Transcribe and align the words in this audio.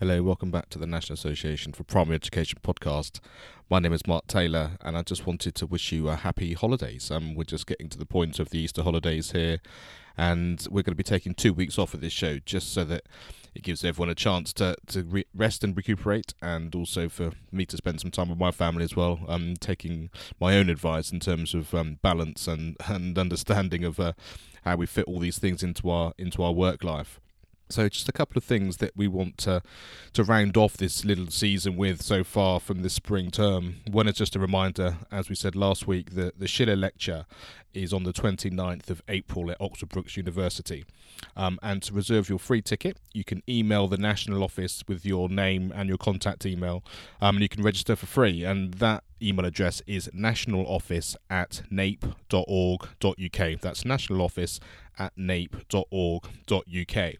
Hello, 0.00 0.22
welcome 0.22 0.52
back 0.52 0.68
to 0.68 0.78
the 0.78 0.86
National 0.86 1.14
Association 1.14 1.72
for 1.72 1.82
Primary 1.82 2.14
Education 2.14 2.60
podcast. 2.62 3.18
My 3.68 3.80
name 3.80 3.92
is 3.92 4.06
Mark 4.06 4.28
Taylor, 4.28 4.78
and 4.80 4.96
I 4.96 5.02
just 5.02 5.26
wanted 5.26 5.56
to 5.56 5.66
wish 5.66 5.90
you 5.90 6.08
a 6.08 6.14
happy 6.14 6.54
holidays. 6.54 7.10
Um, 7.10 7.34
we're 7.34 7.42
just 7.42 7.66
getting 7.66 7.88
to 7.88 7.98
the 7.98 8.06
point 8.06 8.38
of 8.38 8.50
the 8.50 8.60
Easter 8.60 8.84
holidays 8.84 9.32
here, 9.32 9.58
and 10.16 10.64
we're 10.70 10.84
going 10.84 10.92
to 10.92 10.94
be 10.94 11.02
taking 11.02 11.34
two 11.34 11.52
weeks 11.52 11.80
off 11.80 11.94
of 11.94 12.00
this 12.00 12.12
show 12.12 12.38
just 12.38 12.72
so 12.72 12.84
that 12.84 13.06
it 13.56 13.64
gives 13.64 13.84
everyone 13.84 14.08
a 14.08 14.14
chance 14.14 14.52
to, 14.52 14.76
to 14.86 15.02
re- 15.02 15.26
rest 15.34 15.64
and 15.64 15.76
recuperate, 15.76 16.32
and 16.40 16.76
also 16.76 17.08
for 17.08 17.32
me 17.50 17.66
to 17.66 17.76
spend 17.76 18.00
some 18.00 18.12
time 18.12 18.28
with 18.28 18.38
my 18.38 18.52
family 18.52 18.84
as 18.84 18.94
well. 18.94 19.18
Um, 19.26 19.54
taking 19.58 20.10
my 20.38 20.56
own 20.56 20.70
advice 20.70 21.10
in 21.10 21.18
terms 21.18 21.54
of 21.54 21.74
um, 21.74 21.98
balance 22.02 22.46
and 22.46 22.76
and 22.86 23.18
understanding 23.18 23.82
of 23.82 23.98
uh, 23.98 24.12
how 24.62 24.76
we 24.76 24.86
fit 24.86 25.06
all 25.06 25.18
these 25.18 25.40
things 25.40 25.64
into 25.64 25.90
our 25.90 26.12
into 26.16 26.40
our 26.44 26.52
work 26.52 26.84
life. 26.84 27.18
So, 27.70 27.88
just 27.88 28.08
a 28.08 28.12
couple 28.12 28.38
of 28.38 28.44
things 28.44 28.78
that 28.78 28.92
we 28.96 29.08
want 29.08 29.38
to 29.38 29.62
to 30.14 30.24
round 30.24 30.56
off 30.56 30.76
this 30.76 31.04
little 31.04 31.28
season 31.28 31.76
with 31.76 32.02
so 32.02 32.24
far 32.24 32.60
from 32.60 32.82
the 32.82 32.90
spring 32.90 33.30
term. 33.30 33.76
One 33.90 34.08
is 34.08 34.14
just 34.14 34.36
a 34.36 34.38
reminder, 34.38 34.96
as 35.12 35.28
we 35.28 35.34
said 35.34 35.54
last 35.54 35.86
week, 35.86 36.14
that 36.14 36.38
the 36.38 36.48
Schiller 36.48 36.76
Lecture 36.76 37.26
is 37.74 37.92
on 37.92 38.04
the 38.04 38.12
29th 38.12 38.90
of 38.90 39.02
April 39.08 39.50
at 39.50 39.60
Oxford 39.60 39.90
Brookes 39.90 40.16
University. 40.16 40.84
Um, 41.36 41.58
and 41.62 41.82
to 41.82 41.92
reserve 41.92 42.28
your 42.28 42.38
free 42.38 42.62
ticket, 42.62 42.98
you 43.12 43.24
can 43.24 43.42
email 43.48 43.88
the 43.88 43.98
national 43.98 44.42
office 44.42 44.82
with 44.88 45.04
your 45.04 45.28
name 45.28 45.72
and 45.74 45.88
your 45.88 45.98
contact 45.98 46.46
email, 46.46 46.84
um, 47.20 47.36
and 47.36 47.42
you 47.42 47.48
can 47.48 47.62
register 47.62 47.96
for 47.96 48.06
free. 48.06 48.44
And 48.44 48.74
that 48.74 49.04
email 49.22 49.44
address 49.44 49.82
is 49.86 50.10
nationaloffice 50.12 51.16
at 51.28 51.62
nape.org.uk. 51.70 53.60
That's 53.60 53.84
nationaloffice 53.84 54.60
at 54.98 55.12
nape.org.uk. 55.16 57.14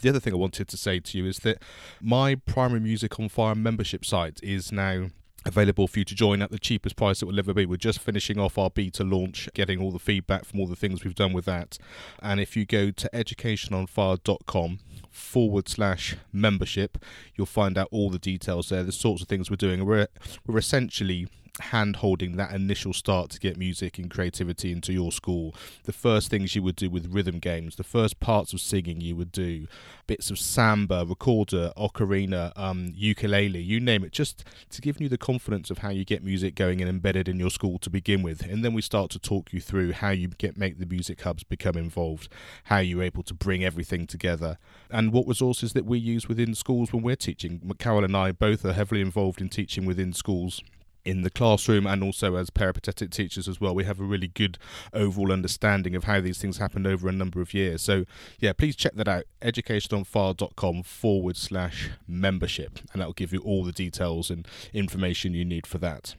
The 0.00 0.08
other 0.08 0.20
thing 0.20 0.32
I 0.32 0.36
wanted 0.36 0.68
to 0.68 0.76
say 0.76 1.00
to 1.00 1.18
you 1.18 1.26
is 1.26 1.38
that 1.38 1.62
my 2.00 2.36
Primary 2.36 2.80
Music 2.80 3.18
on 3.20 3.28
Fire 3.28 3.54
membership 3.54 4.04
site 4.04 4.40
is 4.42 4.72
now 4.72 5.10
available 5.46 5.86
for 5.86 5.98
you 5.98 6.04
to 6.06 6.14
join 6.14 6.40
at 6.42 6.50
the 6.50 6.58
cheapest 6.58 6.96
price 6.96 7.20
it 7.20 7.26
will 7.26 7.38
ever 7.38 7.52
be. 7.52 7.66
We're 7.66 7.76
just 7.76 7.98
finishing 7.98 8.38
off 8.38 8.56
our 8.56 8.70
beta 8.70 9.04
launch, 9.04 9.48
getting 9.54 9.80
all 9.80 9.90
the 9.90 9.98
feedback 9.98 10.44
from 10.44 10.60
all 10.60 10.66
the 10.66 10.76
things 10.76 11.04
we've 11.04 11.14
done 11.14 11.32
with 11.32 11.44
that. 11.44 11.78
And 12.22 12.40
if 12.40 12.56
you 12.56 12.64
go 12.64 12.90
to 12.90 13.10
educationonfire.com 13.12 14.78
forward 15.10 15.68
slash 15.68 16.16
membership, 16.32 16.98
you'll 17.34 17.46
find 17.46 17.76
out 17.76 17.88
all 17.90 18.10
the 18.10 18.18
details 18.18 18.70
there, 18.70 18.82
the 18.82 18.92
sorts 18.92 19.22
of 19.22 19.28
things 19.28 19.50
we're 19.50 19.56
doing. 19.56 19.84
We're, 19.84 20.08
we're 20.46 20.58
essentially 20.58 21.28
hand 21.60 21.96
holding 21.96 22.36
that 22.36 22.52
initial 22.52 22.92
start 22.92 23.30
to 23.30 23.38
get 23.38 23.56
music 23.56 23.98
and 23.98 24.10
creativity 24.10 24.72
into 24.72 24.92
your 24.92 25.12
school. 25.12 25.54
The 25.84 25.92
first 25.92 26.28
things 26.28 26.54
you 26.54 26.62
would 26.62 26.76
do 26.76 26.90
with 26.90 27.12
rhythm 27.12 27.38
games, 27.38 27.76
the 27.76 27.84
first 27.84 28.18
parts 28.20 28.52
of 28.52 28.60
singing 28.60 29.00
you 29.00 29.14
would 29.16 29.30
do, 29.30 29.66
bits 30.06 30.30
of 30.30 30.38
samba, 30.38 31.04
recorder, 31.06 31.72
ocarina, 31.76 32.52
um, 32.56 32.92
ukulele, 32.94 33.60
you 33.60 33.80
name 33.80 34.04
it, 34.04 34.12
just 34.12 34.44
to 34.70 34.80
give 34.80 35.00
you 35.00 35.08
the 35.08 35.18
confidence 35.18 35.70
of 35.70 35.78
how 35.78 35.90
you 35.90 36.04
get 36.04 36.24
music 36.24 36.54
going 36.54 36.80
and 36.80 36.90
embedded 36.90 37.28
in 37.28 37.38
your 37.38 37.50
school 37.50 37.78
to 37.78 37.90
begin 37.90 38.22
with. 38.22 38.44
And 38.44 38.64
then 38.64 38.74
we 38.74 38.82
start 38.82 39.10
to 39.12 39.18
talk 39.18 39.52
you 39.52 39.60
through 39.60 39.92
how 39.92 40.10
you 40.10 40.28
get 40.28 40.56
make 40.56 40.78
the 40.78 40.86
music 40.86 41.22
hubs 41.22 41.44
become 41.44 41.76
involved, 41.76 42.28
how 42.64 42.78
you're 42.78 43.02
able 43.02 43.22
to 43.22 43.34
bring 43.34 43.64
everything 43.64 44.06
together, 44.06 44.58
and 44.90 45.12
what 45.12 45.28
resources 45.28 45.72
that 45.74 45.86
we 45.86 45.98
use 45.98 46.28
within 46.28 46.54
schools 46.54 46.92
when 46.92 47.02
we're 47.02 47.16
teaching. 47.16 47.60
Carol 47.78 48.04
and 48.04 48.16
I 48.16 48.32
both 48.32 48.64
are 48.64 48.72
heavily 48.72 49.00
involved 49.00 49.40
in 49.40 49.48
teaching 49.48 49.84
within 49.84 50.12
schools 50.12 50.62
in 51.04 51.22
the 51.22 51.30
classroom 51.30 51.86
and 51.86 52.02
also 52.02 52.36
as 52.36 52.50
peripatetic 52.50 53.10
teachers 53.10 53.48
as 53.48 53.60
well. 53.60 53.74
We 53.74 53.84
have 53.84 54.00
a 54.00 54.04
really 54.04 54.28
good 54.28 54.58
overall 54.92 55.32
understanding 55.32 55.94
of 55.94 56.04
how 56.04 56.20
these 56.20 56.38
things 56.38 56.58
happened 56.58 56.86
over 56.86 57.08
a 57.08 57.12
number 57.12 57.40
of 57.40 57.54
years. 57.54 57.82
So, 57.82 58.04
yeah, 58.38 58.52
please 58.52 58.76
check 58.76 58.94
that 58.94 59.08
out 59.08 59.24
educationonfire.com 59.42 60.82
forward 60.82 61.36
slash 61.36 61.90
membership, 62.08 62.80
and 62.92 63.00
that 63.00 63.06
will 63.06 63.12
give 63.12 63.32
you 63.32 63.40
all 63.40 63.64
the 63.64 63.72
details 63.72 64.30
and 64.30 64.46
information 64.72 65.34
you 65.34 65.44
need 65.44 65.66
for 65.66 65.78
that. 65.78 66.14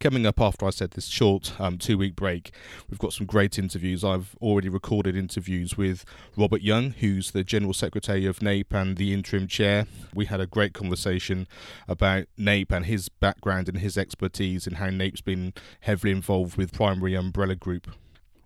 Coming 0.00 0.26
up 0.26 0.40
after 0.40 0.66
I 0.66 0.70
said 0.70 0.92
this 0.92 1.06
short 1.06 1.58
um, 1.60 1.78
two 1.78 1.96
week 1.96 2.16
break, 2.16 2.52
we've 2.90 2.98
got 2.98 3.12
some 3.12 3.26
great 3.26 3.58
interviews. 3.58 4.02
I've 4.02 4.34
already 4.40 4.68
recorded 4.68 5.16
interviews 5.16 5.76
with 5.76 6.04
Robert 6.36 6.62
Young, 6.62 6.90
who's 6.90 7.30
the 7.30 7.44
General 7.44 7.72
Secretary 7.72 8.26
of 8.26 8.42
NAPE 8.42 8.72
and 8.74 8.96
the 8.96 9.12
interim 9.12 9.46
chair. 9.46 9.86
We 10.14 10.26
had 10.26 10.40
a 10.40 10.46
great 10.46 10.74
conversation 10.74 11.46
about 11.86 12.26
NAPE 12.36 12.72
and 12.72 12.86
his 12.86 13.08
background 13.08 13.68
and 13.68 13.78
his 13.78 13.96
expertise 13.96 14.66
and 14.66 14.76
how 14.76 14.90
NAPE's 14.90 15.20
been 15.20 15.52
heavily 15.80 16.12
involved 16.12 16.56
with 16.56 16.72
Primary 16.72 17.14
Umbrella 17.14 17.54
Group 17.54 17.88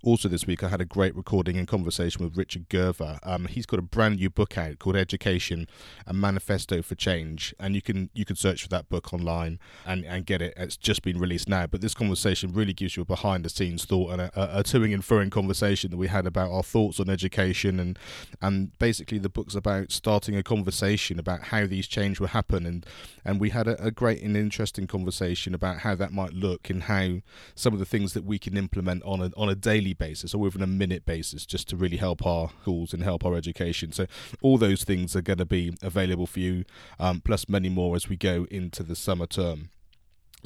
also, 0.06 0.28
this 0.28 0.46
week 0.46 0.62
I 0.62 0.68
had 0.68 0.80
a 0.80 0.84
great 0.84 1.16
recording 1.16 1.56
and 1.56 1.66
conversation 1.66 2.24
with 2.24 2.36
Richard 2.36 2.68
Gerver. 2.68 3.18
Um, 3.24 3.46
he's 3.46 3.66
got 3.66 3.80
a 3.80 3.82
brand 3.82 4.16
new 4.16 4.30
book 4.30 4.56
out 4.56 4.78
called 4.78 4.94
Education: 4.94 5.66
A 6.06 6.14
Manifesto 6.14 6.80
for 6.80 6.94
Change, 6.94 7.52
and 7.58 7.74
you 7.74 7.82
can 7.82 8.10
you 8.14 8.24
can 8.24 8.36
search 8.36 8.62
for 8.62 8.68
that 8.68 8.88
book 8.88 9.12
online 9.12 9.58
and, 9.84 10.04
and 10.04 10.24
get 10.24 10.40
it. 10.40 10.54
It's 10.56 10.76
just 10.76 11.02
been 11.02 11.18
released 11.18 11.48
now, 11.48 11.66
but 11.66 11.80
this 11.80 11.92
conversation 11.92 12.52
really 12.52 12.72
gives 12.72 12.96
you 12.96 13.02
a 13.02 13.04
behind 13.04 13.44
the 13.44 13.48
scenes 13.48 13.84
thought 13.84 14.12
and 14.12 14.20
a, 14.20 14.30
a, 14.36 14.60
a 14.60 14.62
toing 14.62 14.94
and 14.94 15.02
froing 15.02 15.30
conversation 15.30 15.90
that 15.90 15.96
we 15.96 16.06
had 16.06 16.24
about 16.24 16.52
our 16.52 16.62
thoughts 16.62 17.00
on 17.00 17.10
education 17.10 17.80
and 17.80 17.98
and 18.40 18.78
basically 18.78 19.18
the 19.18 19.28
book's 19.28 19.56
about 19.56 19.90
starting 19.90 20.36
a 20.36 20.42
conversation 20.42 21.18
about 21.18 21.44
how 21.44 21.66
these 21.66 21.88
change 21.88 22.20
will 22.20 22.28
happen 22.28 22.64
and 22.64 22.86
and 23.24 23.40
we 23.40 23.50
had 23.50 23.66
a, 23.66 23.82
a 23.82 23.90
great 23.90 24.22
and 24.22 24.36
interesting 24.36 24.86
conversation 24.86 25.52
about 25.52 25.78
how 25.78 25.96
that 25.96 26.12
might 26.12 26.32
look 26.32 26.70
and 26.70 26.84
how 26.84 27.16
some 27.56 27.72
of 27.72 27.80
the 27.80 27.84
things 27.84 28.12
that 28.12 28.24
we 28.24 28.38
can 28.38 28.56
implement 28.56 29.02
on 29.02 29.20
a 29.20 29.30
on 29.36 29.48
a 29.48 29.54
daily 29.56 29.94
basis 29.98 30.34
or 30.34 30.38
within 30.38 30.62
a 30.62 30.66
minute 30.66 31.04
basis 31.04 31.46
just 31.46 31.68
to 31.68 31.76
really 31.76 31.96
help 31.96 32.24
our 32.24 32.50
schools 32.62 32.92
and 32.92 33.02
help 33.02 33.24
our 33.24 33.34
education. 33.34 33.92
So 33.92 34.06
all 34.42 34.58
those 34.58 34.84
things 34.84 35.14
are 35.16 35.22
going 35.22 35.38
to 35.38 35.46
be 35.46 35.74
available 35.82 36.26
for 36.26 36.40
you, 36.40 36.64
um, 36.98 37.20
plus 37.20 37.48
many 37.48 37.68
more 37.68 37.96
as 37.96 38.08
we 38.08 38.16
go 38.16 38.46
into 38.50 38.82
the 38.82 38.96
summer 38.96 39.26
term. 39.26 39.70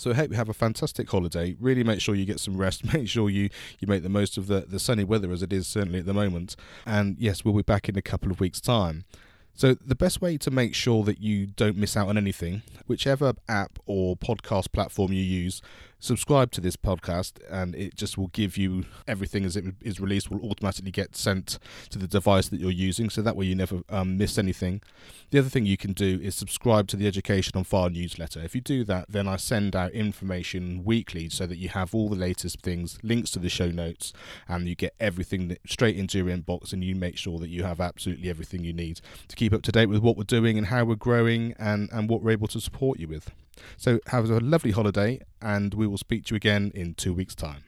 So 0.01 0.13
I 0.13 0.15
hope 0.15 0.31
you 0.31 0.37
have 0.37 0.49
a 0.49 0.55
fantastic 0.55 1.11
holiday. 1.11 1.57
Really 1.61 1.85
make 1.85 2.01
sure 2.01 2.15
you 2.15 2.25
get 2.25 2.41
some 2.41 2.57
rest. 2.57 2.85
Make 2.95 3.09
sure 3.09 3.29
you, 3.29 3.51
you 3.81 3.87
make 3.87 4.03
the 4.03 4.09
most 4.09 4.39
of 4.39 4.47
the, 4.47 4.61
the 4.61 4.81
sunny 4.81 5.05
weather 5.05 5.31
as 5.31 5.43
it 5.43 5.53
is 5.53 5.67
certainly 5.67 5.99
at 5.99 6.07
the 6.07 6.15
moment. 6.15 6.57
And 6.87 7.17
yes, 7.19 7.45
we'll 7.45 7.55
be 7.55 7.63
back 7.63 7.87
in 7.87 7.99
a 7.99 8.03
couple 8.03 8.31
of 8.31 8.41
weeks' 8.41 8.63
time. 8.63 9.05
So, 9.53 9.75
the 9.75 9.95
best 9.95 10.23
way 10.23 10.39
to 10.39 10.51
make 10.51 10.75
sure 10.75 11.05
that 11.05 11.21
you 11.21 11.47
don't 11.47 11.77
miss 11.77 11.97
out 11.97 12.09
on 12.09 12.17
anything, 12.17 12.63
whichever 12.87 13.35
app 13.47 13.79
or 13.85 14.17
podcast 14.17 14.73
platform 14.73 15.13
you 15.13 15.23
use, 15.23 15.61
subscribe 16.01 16.51
to 16.53 16.61
this 16.61 16.77
podcast 16.77 17.35
and 17.51 17.75
it 17.75 17.95
just 17.95 18.19
will 18.19 18.29
give 18.29 18.57
you 18.57 18.85
everything 19.07 19.45
as 19.45 19.57
it 19.57 19.65
is 19.81 20.01
released 20.01 20.31
will 20.31 20.45
automatically 20.45 20.91
get 20.91 21.15
sent 21.15 21.59
to 21.91 21.99
the 21.99 22.09
device 22.09 22.49
that 22.49 22.61
you're 22.61 22.71
using. 22.71 23.11
So 23.11 23.23
that 23.23 23.37
way 23.37 23.47
you 23.47 23.55
never 23.55 23.83
um, 23.89 24.19
miss 24.19 24.39
anything. 24.39 24.83
The 25.31 25.39
other 25.39 25.49
thing 25.49 25.67
you 25.67 25.77
can 25.77 25.93
do 25.93 26.19
is 26.21 26.35
subscribe 26.35 26.89
to 26.89 26.97
the 26.97 27.07
education 27.07 27.53
on 27.57 27.65
fire 27.65 27.91
newsletter. 27.91 28.41
If 28.41 28.55
you 28.55 28.61
do 28.61 28.85
that 28.85 29.07
then 29.09 29.29
i 29.29 29.37
send 29.37 29.75
out 29.75 29.93
information 29.93 30.85
weekly 30.85 31.29
so 31.29 31.47
that 31.47 31.57
you 31.57 31.69
have 31.69 31.95
all 31.95 32.09
the 32.09 32.17
latest 32.17 32.61
things 32.61 32.99
links 33.03 33.31
to 33.31 33.39
the 33.39 33.49
show 33.49 33.71
notes 33.71 34.13
and 34.49 34.69
you 34.69 34.75
get 34.75 34.95
everything 35.01 35.57
straight 35.67 35.97
into 35.97 36.19
your 36.19 36.27
inbox 36.27 36.73
and 36.73 36.85
you 36.85 36.95
make 36.95 37.17
sure 37.17 37.39
that 37.39 37.49
you 37.49 37.65
have 37.65 37.81
absolutely 37.81 38.29
everything 38.29 38.65
you 38.65 38.73
need 38.73 39.01
to 39.29 39.37
keep 39.37 39.53
up 39.53 39.63
to 39.63 39.73
date 39.73 39.87
with 39.87 40.03
what 40.03 40.17
we're 40.17 40.25
doing 40.25 40.57
and 40.57 40.69
how 40.69 40.85
we're 40.85 40.95
growing 40.95 41.55
and, 41.59 41.89
and 41.93 42.09
what 42.09 42.23
we're 42.23 42.31
able 42.31 42.49
to 42.49 42.61
support 42.61 42.99
you 42.99 43.09
with 43.09 43.31
so 43.77 44.01
have 44.07 44.29
a 44.31 44.41
lovely 44.41 44.71
holiday, 44.71 45.21
and 45.41 45.75
we 45.75 45.87
will 45.87 45.99
speak 45.99 46.25
to 46.27 46.35
you 46.35 46.37
again 46.37 46.73
in 46.75 46.95
two 46.95 47.13
weeks' 47.13 47.35
time. 47.35 47.65